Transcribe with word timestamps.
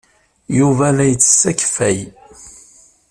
Yuba 0.57 0.87
la 0.95 1.05
yettess 1.09 1.41
akeffay. 1.49 1.99